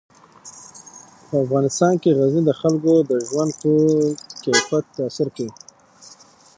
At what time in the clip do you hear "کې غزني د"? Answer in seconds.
2.01-2.51